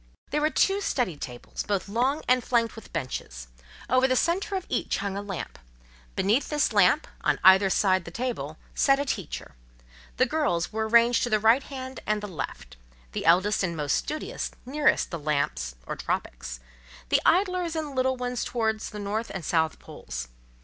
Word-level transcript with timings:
There 0.31 0.41
were 0.41 0.49
two 0.49 0.81
study 0.81 1.15
tables, 1.15 1.61
both 1.61 1.87
long 1.87 2.23
and 2.27 2.43
flanked 2.43 2.75
with 2.75 2.91
benches; 2.91 3.49
over 3.87 4.07
the 4.07 4.15
centre 4.15 4.55
of 4.55 4.65
each 4.67 4.97
hung 4.97 5.15
a 5.15 5.21
lamp; 5.21 5.59
beneath 6.15 6.49
this 6.49 6.73
lamp, 6.73 7.05
on 7.23 7.39
either 7.43 7.69
side 7.69 8.03
the 8.05 8.09
table, 8.09 8.57
sat 8.73 8.97
a 8.99 9.05
teacher; 9.05 9.53
the 10.17 10.25
girls 10.25 10.73
were 10.73 10.89
arranged 10.89 11.21
to 11.21 11.29
the 11.29 11.37
right 11.39 11.61
hand 11.61 11.99
and 12.07 12.19
the 12.23 12.27
left; 12.27 12.77
the 13.11 13.27
eldest 13.27 13.61
and 13.61 13.77
most 13.77 13.93
studious 13.95 14.49
nearest 14.65 15.11
the 15.11 15.19
lamps 15.19 15.75
or 15.85 15.95
tropics; 15.95 16.59
the 17.09 17.21
idlers 17.23 17.75
and 17.75 17.95
little 17.95 18.17
ones 18.17 18.43
towards 18.43 18.89
the 18.89 18.97
north 18.97 19.29
and 19.31 19.45
south 19.45 19.77
poles. 19.77 20.29